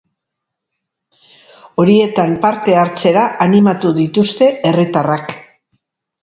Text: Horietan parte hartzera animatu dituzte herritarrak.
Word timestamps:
Horietan 1.83 2.33
parte 2.45 2.77
hartzera 2.85 3.27
animatu 3.47 3.93
dituzte 3.99 4.49
herritarrak. 4.71 5.37